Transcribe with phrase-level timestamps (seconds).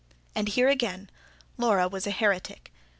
[0.33, 1.11] And here again
[1.57, 2.71] Laura was a heretic.